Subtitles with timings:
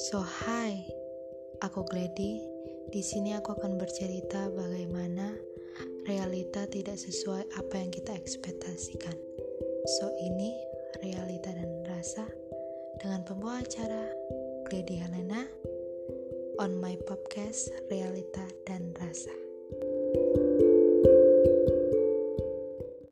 [0.00, 0.80] So hi,
[1.60, 2.40] aku Glady.
[2.88, 5.36] Di sini aku akan bercerita bagaimana
[6.08, 9.12] realita tidak sesuai apa yang kita ekspektasikan.
[10.00, 10.56] So ini
[11.04, 12.24] realita dan rasa
[12.96, 14.08] dengan pembawa acara
[14.72, 15.44] Glady Helena
[16.56, 18.59] on my podcast Realita